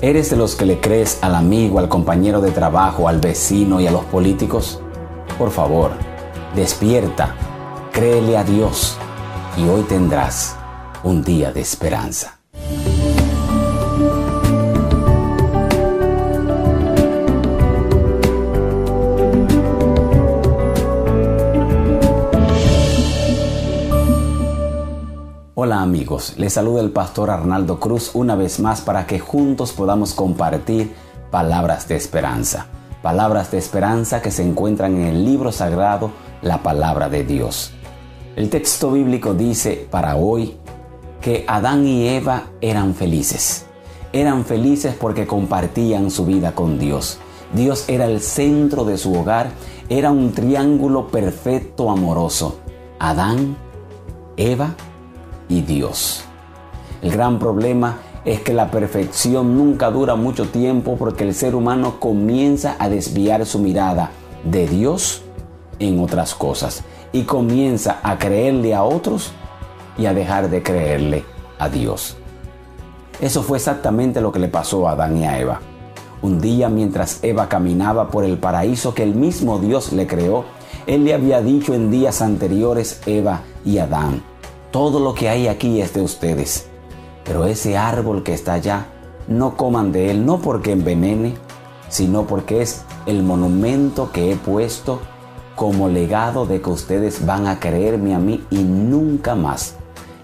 ¿Eres 0.00 0.30
de 0.30 0.36
los 0.36 0.56
que 0.56 0.66
le 0.66 0.80
crees 0.80 1.18
al 1.22 1.34
amigo, 1.34 1.78
al 1.78 1.88
compañero 1.88 2.40
de 2.40 2.50
trabajo, 2.50 3.08
al 3.08 3.20
vecino 3.20 3.80
y 3.80 3.86
a 3.86 3.92
los 3.92 4.04
políticos? 4.04 4.80
Por 5.38 5.50
favor, 5.50 5.92
despierta, 6.54 7.34
créele 7.92 8.36
a 8.36 8.44
Dios 8.44 8.96
y 9.56 9.68
hoy 9.68 9.82
tendrás 9.82 10.56
un 11.04 11.22
día 11.22 11.52
de 11.52 11.60
esperanza. 11.60 12.43
Hola 25.64 25.80
amigos, 25.80 26.34
les 26.36 26.52
saluda 26.52 26.82
el 26.82 26.90
pastor 26.90 27.30
Arnaldo 27.30 27.80
Cruz 27.80 28.10
una 28.12 28.36
vez 28.36 28.60
más 28.60 28.82
para 28.82 29.06
que 29.06 29.18
juntos 29.18 29.72
podamos 29.72 30.12
compartir 30.12 30.94
palabras 31.30 31.88
de 31.88 31.96
esperanza. 31.96 32.66
Palabras 33.00 33.50
de 33.50 33.56
esperanza 33.56 34.20
que 34.20 34.30
se 34.30 34.42
encuentran 34.42 34.94
en 34.96 35.06
el 35.06 35.24
libro 35.24 35.52
sagrado, 35.52 36.10
la 36.42 36.62
palabra 36.62 37.08
de 37.08 37.24
Dios. 37.24 37.72
El 38.36 38.50
texto 38.50 38.92
bíblico 38.92 39.32
dice 39.32 39.88
para 39.90 40.16
hoy 40.16 40.54
que 41.22 41.46
Adán 41.48 41.86
y 41.86 42.08
Eva 42.08 42.42
eran 42.60 42.94
felices. 42.94 43.64
Eran 44.12 44.44
felices 44.44 44.94
porque 44.94 45.26
compartían 45.26 46.10
su 46.10 46.26
vida 46.26 46.54
con 46.54 46.78
Dios. 46.78 47.16
Dios 47.54 47.88
era 47.88 48.04
el 48.04 48.20
centro 48.20 48.84
de 48.84 48.98
su 48.98 49.14
hogar, 49.14 49.48
era 49.88 50.10
un 50.10 50.32
triángulo 50.32 51.08
perfecto 51.08 51.90
amoroso. 51.90 52.58
Adán, 52.98 53.56
Eva 54.36 54.74
y 55.48 55.62
Dios. 55.62 56.24
El 57.02 57.12
gran 57.12 57.38
problema 57.38 57.98
es 58.24 58.40
que 58.40 58.54
la 58.54 58.70
perfección 58.70 59.56
nunca 59.56 59.90
dura 59.90 60.14
mucho 60.14 60.46
tiempo 60.48 60.96
porque 60.96 61.24
el 61.24 61.34
ser 61.34 61.54
humano 61.54 62.00
comienza 62.00 62.76
a 62.78 62.88
desviar 62.88 63.44
su 63.44 63.58
mirada 63.58 64.10
de 64.44 64.66
Dios 64.66 65.22
en 65.78 66.00
otras 66.00 66.34
cosas 66.34 66.82
y 67.12 67.22
comienza 67.22 68.00
a 68.02 68.18
creerle 68.18 68.74
a 68.74 68.82
otros 68.82 69.32
y 69.98 70.06
a 70.06 70.14
dejar 70.14 70.48
de 70.50 70.62
creerle 70.62 71.24
a 71.58 71.68
Dios. 71.68 72.16
Eso 73.20 73.42
fue 73.42 73.58
exactamente 73.58 74.20
lo 74.20 74.32
que 74.32 74.40
le 74.40 74.48
pasó 74.48 74.88
a 74.88 74.92
Adán 74.92 75.16
y 75.18 75.24
a 75.24 75.38
Eva. 75.38 75.60
Un 76.22 76.40
día 76.40 76.68
mientras 76.68 77.22
Eva 77.22 77.48
caminaba 77.48 78.08
por 78.08 78.24
el 78.24 78.38
paraíso 78.38 78.94
que 78.94 79.02
el 79.02 79.14
mismo 79.14 79.58
Dios 79.58 79.92
le 79.92 80.06
creó, 80.06 80.44
Él 80.86 81.04
le 81.04 81.14
había 81.14 81.42
dicho 81.42 81.74
en 81.74 81.90
días 81.90 82.22
anteriores 82.22 83.00
Eva 83.06 83.42
y 83.64 83.78
Adán, 83.78 84.22
todo 84.74 84.98
lo 84.98 85.14
que 85.14 85.28
hay 85.28 85.46
aquí 85.46 85.80
es 85.80 85.94
de 85.94 86.02
ustedes. 86.02 86.66
Pero 87.22 87.44
ese 87.44 87.76
árbol 87.76 88.24
que 88.24 88.34
está 88.34 88.54
allá, 88.54 88.86
no 89.28 89.56
coman 89.56 89.92
de 89.92 90.10
él, 90.10 90.26
no 90.26 90.40
porque 90.40 90.72
envenene, 90.72 91.36
sino 91.88 92.26
porque 92.26 92.60
es 92.60 92.82
el 93.06 93.22
monumento 93.22 94.10
que 94.10 94.32
he 94.32 94.34
puesto 94.34 94.98
como 95.54 95.88
legado 95.88 96.44
de 96.44 96.60
que 96.60 96.70
ustedes 96.70 97.24
van 97.24 97.46
a 97.46 97.60
creerme 97.60 98.16
a 98.16 98.18
mí 98.18 98.44
y 98.50 98.64
nunca 98.64 99.36
más 99.36 99.76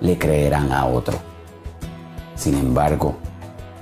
le 0.00 0.16
creerán 0.16 0.72
a 0.72 0.86
otro. 0.86 1.18
Sin 2.34 2.54
embargo, 2.54 3.16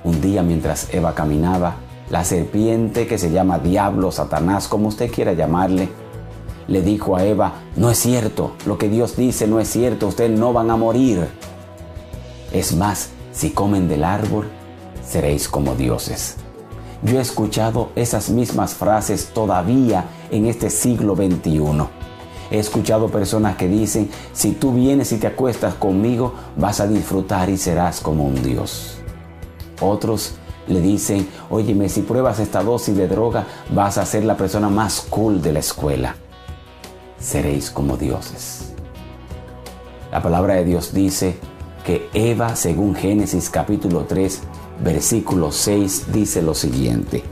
un 0.03 0.19
día 0.19 0.43
mientras 0.43 0.93
Eva 0.93 1.15
caminaba, 1.15 1.75
la 2.09 2.25
serpiente 2.25 3.07
que 3.07 3.17
se 3.17 3.31
llama 3.31 3.59
diablo, 3.59 4.11
Satanás, 4.11 4.67
como 4.67 4.89
usted 4.89 5.09
quiera 5.09 5.31
llamarle, 5.31 5.87
le 6.67 6.81
dijo 6.81 7.15
a 7.15 7.23
Eva, 7.23 7.53
no 7.75 7.89
es 7.89 7.97
cierto, 7.97 8.51
lo 8.65 8.77
que 8.77 8.89
Dios 8.89 9.15
dice 9.15 9.47
no 9.47 9.59
es 9.59 9.69
cierto, 9.69 10.07
ustedes 10.07 10.37
no 10.37 10.53
van 10.53 10.69
a 10.69 10.75
morir. 10.75 11.27
Es 12.51 12.75
más, 12.75 13.09
si 13.31 13.51
comen 13.51 13.87
del 13.87 14.03
árbol, 14.03 14.47
seréis 15.05 15.47
como 15.47 15.75
dioses. 15.75 16.35
Yo 17.03 17.19
he 17.19 17.21
escuchado 17.21 17.89
esas 17.95 18.29
mismas 18.29 18.73
frases 18.73 19.27
todavía 19.33 20.05
en 20.31 20.47
este 20.47 20.69
siglo 20.69 21.15
XXI. 21.15 21.87
He 22.49 22.59
escuchado 22.59 23.09
personas 23.09 23.55
que 23.55 23.67
dicen, 23.67 24.09
si 24.33 24.53
tú 24.53 24.73
vienes 24.73 25.11
y 25.11 25.17
te 25.17 25.27
acuestas 25.27 25.75
conmigo, 25.75 26.33
vas 26.55 26.79
a 26.79 26.87
disfrutar 26.87 27.49
y 27.49 27.57
serás 27.57 27.99
como 27.99 28.25
un 28.25 28.41
Dios. 28.41 28.97
Otros 29.79 30.35
le 30.67 30.81
dicen, 30.81 31.27
óyeme, 31.49 31.87
si 31.87 32.01
pruebas 32.01 32.39
esta 32.39 32.63
dosis 32.63 32.97
de 32.97 33.07
droga, 33.07 33.45
vas 33.69 33.97
a 33.97 34.05
ser 34.05 34.25
la 34.25 34.35
persona 34.35 34.69
más 34.69 35.01
cool 35.09 35.41
de 35.41 35.53
la 35.53 35.59
escuela 35.59 36.15
seréis 37.19 37.71
como 37.71 37.97
dioses. 37.97 38.73
La 40.11 40.21
palabra 40.21 40.55
de 40.55 40.65
Dios 40.65 40.93
dice 40.93 41.37
que 41.85 42.09
Eva, 42.13 42.55
según 42.55 42.95
Génesis 42.95 43.49
capítulo 43.49 44.05
3, 44.05 44.41
versículo 44.83 45.51
6, 45.51 46.07
dice 46.11 46.41
lo 46.41 46.53
siguiente. 46.53 47.23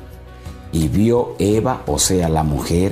Y 0.72 0.88
vio 0.88 1.36
Eva, 1.40 1.84
o 1.88 2.00
sea, 2.00 2.30
la 2.30 2.44
mujer, 2.44 2.92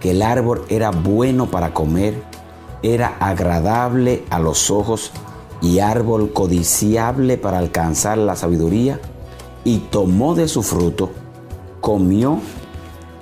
que 0.00 0.12
el 0.12 0.22
árbol 0.22 0.64
era 0.68 0.90
bueno 0.90 1.50
para 1.50 1.72
comer, 1.74 2.22
era 2.82 3.16
agradable 3.20 4.24
a 4.30 4.38
los 4.38 4.70
ojos 4.70 5.12
y 5.60 5.78
árbol 5.78 6.32
codiciable 6.32 7.38
para 7.38 7.58
alcanzar 7.58 8.18
la 8.18 8.36
sabiduría, 8.36 9.00
y 9.64 9.78
tomó 9.78 10.34
de 10.34 10.48
su 10.48 10.62
fruto, 10.62 11.10
comió 11.80 12.40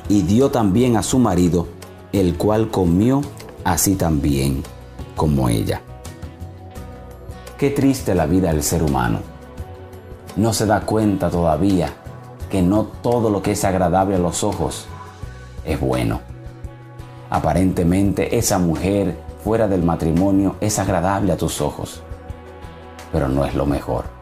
y 0.09 0.23
dio 0.23 0.51
también 0.51 0.97
a 0.97 1.03
su 1.03 1.19
marido, 1.19 1.67
el 2.13 2.37
cual 2.37 2.71
comió 2.71 3.23
así 3.65 3.95
también 3.95 4.63
como 5.17 5.49
ella. 5.49 5.83
Qué 7.59 7.71
triste 7.71 8.15
la 8.15 8.27
vida 8.27 8.53
del 8.53 8.63
ser 8.63 8.83
humano. 8.83 9.21
No 10.37 10.53
se 10.53 10.67
da 10.67 10.81
cuenta 10.81 11.31
todavía 11.31 11.93
que 12.51 12.63
no 12.63 12.85
todo 12.85 13.31
lo 13.31 13.43
que 13.43 13.53
es 13.53 13.65
agradable 13.65 14.17
a 14.17 14.19
los 14.19 14.43
ojos 14.43 14.87
es 15.65 15.79
bueno. 15.79 16.21
Aparentemente 17.29 18.37
esa 18.37 18.59
mujer 18.59 19.19
fuera 19.45 19.69
del 19.69 19.83
matrimonio 19.83 20.57
es 20.61 20.79
agradable 20.79 21.33
a 21.33 21.37
tus 21.37 21.61
ojos, 21.61 22.03
pero 23.13 23.29
no 23.29 23.45
es 23.45 23.55
lo 23.55 23.67
mejor. 23.67 24.20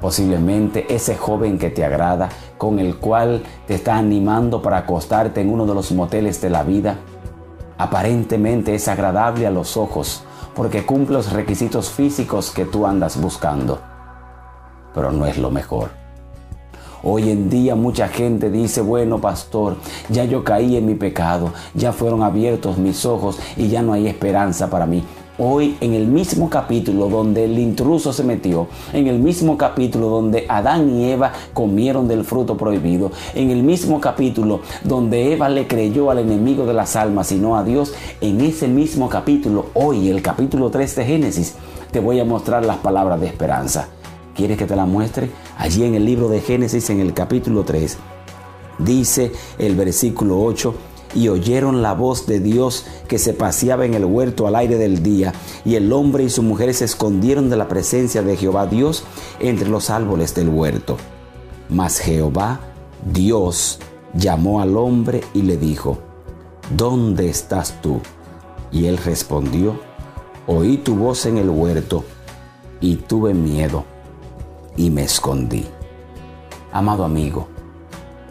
Posiblemente 0.00 0.86
ese 0.94 1.16
joven 1.16 1.58
que 1.58 1.70
te 1.70 1.84
agrada, 1.84 2.28
con 2.56 2.78
el 2.78 2.96
cual 2.96 3.42
te 3.66 3.74
está 3.74 3.96
animando 3.96 4.62
para 4.62 4.78
acostarte 4.78 5.40
en 5.40 5.50
uno 5.50 5.66
de 5.66 5.74
los 5.74 5.90
moteles 5.92 6.40
de 6.40 6.50
la 6.50 6.62
vida, 6.62 6.96
aparentemente 7.78 8.74
es 8.74 8.88
agradable 8.88 9.46
a 9.46 9.50
los 9.50 9.76
ojos 9.76 10.22
porque 10.54 10.84
cumple 10.84 11.14
los 11.14 11.32
requisitos 11.32 11.90
físicos 11.90 12.50
que 12.50 12.64
tú 12.64 12.84
andas 12.84 13.20
buscando, 13.20 13.78
pero 14.92 15.12
no 15.12 15.24
es 15.24 15.38
lo 15.38 15.52
mejor. 15.52 15.90
Hoy 17.04 17.30
en 17.30 17.48
día 17.48 17.76
mucha 17.76 18.08
gente 18.08 18.50
dice, 18.50 18.80
bueno 18.80 19.20
pastor, 19.20 19.76
ya 20.08 20.24
yo 20.24 20.42
caí 20.42 20.76
en 20.76 20.86
mi 20.86 20.96
pecado, 20.96 21.52
ya 21.74 21.92
fueron 21.92 22.24
abiertos 22.24 22.76
mis 22.76 23.06
ojos 23.06 23.38
y 23.56 23.68
ya 23.68 23.82
no 23.82 23.92
hay 23.92 24.08
esperanza 24.08 24.68
para 24.68 24.84
mí. 24.84 25.04
Hoy 25.40 25.76
en 25.80 25.94
el 25.94 26.08
mismo 26.08 26.50
capítulo 26.50 27.08
donde 27.08 27.44
el 27.44 27.60
intruso 27.60 28.12
se 28.12 28.24
metió, 28.24 28.66
en 28.92 29.06
el 29.06 29.20
mismo 29.20 29.56
capítulo 29.56 30.08
donde 30.08 30.46
Adán 30.48 30.90
y 30.90 31.12
Eva 31.12 31.32
comieron 31.54 32.08
del 32.08 32.24
fruto 32.24 32.56
prohibido, 32.56 33.12
en 33.36 33.50
el 33.50 33.62
mismo 33.62 34.00
capítulo 34.00 34.62
donde 34.82 35.32
Eva 35.32 35.48
le 35.48 35.68
creyó 35.68 36.10
al 36.10 36.18
enemigo 36.18 36.66
de 36.66 36.74
las 36.74 36.96
almas 36.96 37.30
y 37.30 37.36
no 37.36 37.56
a 37.56 37.62
Dios, 37.62 37.94
en 38.20 38.40
ese 38.40 38.66
mismo 38.66 39.08
capítulo, 39.08 39.66
hoy 39.74 40.08
el 40.08 40.22
capítulo 40.22 40.70
3 40.70 40.96
de 40.96 41.04
Génesis, 41.04 41.54
te 41.92 42.00
voy 42.00 42.18
a 42.18 42.24
mostrar 42.24 42.64
las 42.64 42.78
palabras 42.78 43.20
de 43.20 43.28
esperanza. 43.28 43.90
¿Quieres 44.34 44.58
que 44.58 44.66
te 44.66 44.74
la 44.74 44.86
muestre? 44.86 45.30
Allí 45.56 45.84
en 45.84 45.94
el 45.94 46.04
libro 46.04 46.28
de 46.28 46.40
Génesis, 46.40 46.90
en 46.90 46.98
el 46.98 47.14
capítulo 47.14 47.62
3, 47.62 47.96
dice 48.80 49.30
el 49.56 49.76
versículo 49.76 50.42
8, 50.42 50.74
y 51.14 51.28
oyeron 51.28 51.82
la 51.82 51.94
voz 51.94 52.26
de 52.26 52.40
Dios 52.40 52.84
que 53.08 53.18
se 53.18 53.32
paseaba 53.32 53.84
en 53.86 53.94
el 53.94 54.04
huerto 54.04 54.46
al 54.46 54.56
aire 54.56 54.76
del 54.76 55.02
día, 55.02 55.32
y 55.64 55.74
el 55.74 55.92
hombre 55.92 56.24
y 56.24 56.30
su 56.30 56.42
mujer 56.42 56.72
se 56.74 56.84
escondieron 56.84 57.50
de 57.50 57.56
la 57.56 57.68
presencia 57.68 58.22
de 58.22 58.36
Jehová 58.36 58.66
Dios 58.66 59.04
entre 59.40 59.68
los 59.68 59.90
árboles 59.90 60.34
del 60.34 60.48
huerto. 60.48 60.96
Mas 61.68 61.98
Jehová, 61.98 62.60
Dios, 63.12 63.78
llamó 64.14 64.60
al 64.60 64.76
hombre 64.76 65.22
y 65.34 65.42
le 65.42 65.56
dijo, 65.56 65.98
¿Dónde 66.76 67.28
estás 67.28 67.80
tú? 67.80 68.00
Y 68.70 68.86
él 68.86 68.98
respondió, 68.98 69.80
Oí 70.46 70.78
tu 70.78 70.94
voz 70.96 71.26
en 71.26 71.38
el 71.38 71.50
huerto, 71.50 72.04
y 72.80 72.96
tuve 72.96 73.34
miedo, 73.34 73.84
y 74.76 74.90
me 74.90 75.02
escondí. 75.02 75.66
Amado 76.72 77.04
amigo, 77.04 77.48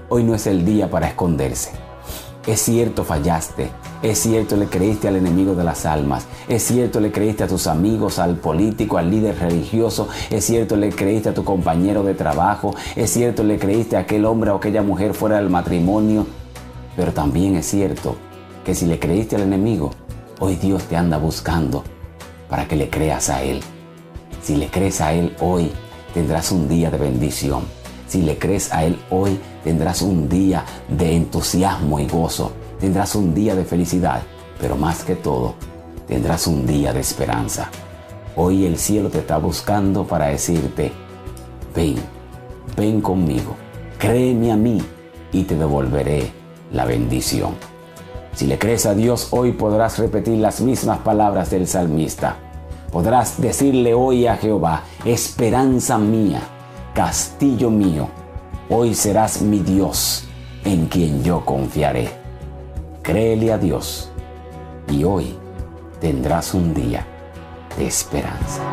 hoy 0.10 0.24
no 0.24 0.36
es 0.36 0.48
el 0.48 0.64
día 0.66 0.90
para 0.90 1.08
esconderse. 1.08 1.87
Es 2.48 2.62
cierto, 2.62 3.04
fallaste. 3.04 3.70
Es 4.02 4.20
cierto, 4.20 4.56
le 4.56 4.68
creíste 4.68 5.10
al 5.10 5.18
enemigo 5.18 5.54
de 5.54 5.66
las 5.66 5.86
almas. 5.86 6.28
Es 6.48 6.64
cierto, 6.64 7.02
le 7.02 7.12
creíste 7.12 7.44
a 7.44 7.48
tus 7.48 7.68
amigos, 7.68 8.20
al 8.20 8.38
político, 8.38 8.98
al 8.98 9.12
líder 9.12 9.38
religioso. 9.38 10.08
Es 10.30 10.46
cierto, 10.46 10.78
le 10.78 10.90
creíste 10.90 11.28
a 11.30 11.34
tu 11.34 11.44
compañero 11.44 12.04
de 12.04 12.14
trabajo. 12.14 12.74
Es 12.96 13.12
cierto, 13.12 13.44
le 13.44 13.60
creíste 13.60 13.98
a 13.98 14.02
aquel 14.02 14.24
hombre 14.24 14.52
o 14.52 14.56
aquella 14.56 14.82
mujer 14.82 15.14
fuera 15.14 15.36
del 15.36 15.50
matrimonio. 15.50 16.26
Pero 16.96 17.12
también 17.12 17.58
es 17.58 17.66
cierto 17.66 18.16
que 18.64 18.74
si 18.74 18.86
le 18.86 18.98
creíste 18.98 19.36
al 19.36 19.42
enemigo, 19.42 19.92
hoy 20.40 20.56
Dios 20.56 20.84
te 20.84 20.96
anda 20.96 21.18
buscando 21.18 21.84
para 22.50 22.66
que 22.66 22.78
le 22.78 22.90
creas 22.90 23.30
a 23.30 23.44
Él. 23.44 23.60
Si 24.42 24.56
le 24.56 24.70
crees 24.70 25.02
a 25.02 25.12
Él 25.12 25.36
hoy, 25.42 25.70
tendrás 26.14 26.54
un 26.54 26.70
día 26.70 26.90
de 26.90 26.98
bendición. 26.98 27.77
Si 28.08 28.22
le 28.22 28.38
crees 28.38 28.72
a 28.74 28.86
Él 28.86 28.98
hoy, 29.10 29.38
tendrás 29.64 30.02
un 30.02 30.30
día 30.30 30.64
de 30.88 31.16
entusiasmo 31.16 32.00
y 32.00 32.08
gozo. 32.08 32.52
Tendrás 32.80 33.16
un 33.16 33.34
día 33.34 33.56
de 33.56 33.66
felicidad, 33.66 34.22
pero 34.62 34.76
más 34.76 35.04
que 35.04 35.16
todo, 35.16 35.56
tendrás 36.08 36.48
un 36.48 36.66
día 36.66 36.94
de 36.94 37.00
esperanza. 37.00 37.70
Hoy 38.36 38.66
el 38.66 38.78
cielo 38.78 39.10
te 39.10 39.20
está 39.20 39.38
buscando 39.38 40.06
para 40.06 40.28
decirte, 40.28 40.92
ven, 41.76 41.96
ven 42.78 43.02
conmigo, 43.02 43.56
créeme 43.98 44.52
a 44.52 44.56
mí 44.56 44.82
y 45.32 45.44
te 45.44 45.56
devolveré 45.56 46.32
la 46.72 46.86
bendición. 46.86 47.56
Si 48.34 48.46
le 48.46 48.60
crees 48.60 48.86
a 48.86 48.94
Dios 48.94 49.30
hoy 49.32 49.54
podrás 49.54 49.98
repetir 49.98 50.38
las 50.38 50.62
mismas 50.62 51.00
palabras 51.00 51.50
del 51.50 51.68
salmista. 51.68 52.38
Podrás 52.92 53.42
decirle 53.42 53.96
hoy 53.96 54.28
a 54.28 54.38
Jehová, 54.38 54.84
esperanza 55.04 55.98
mía, 55.98 56.42
castillo 56.98 57.70
mío, 57.70 58.10
hoy 58.72 58.96
serás 58.96 59.44
mi 59.44 59.60
Dios 59.60 60.28
en 60.66 60.88
quien 60.88 61.24
yo 61.24 61.46
confiaré. 61.46 62.10
Créele 63.04 63.54
a 63.54 63.60
Dios 63.60 64.10
y 64.90 65.04
hoy 65.04 65.36
tendrás 66.02 66.56
un 66.56 66.74
día 66.74 67.06
de 67.78 67.86
esperanza. 67.86 68.64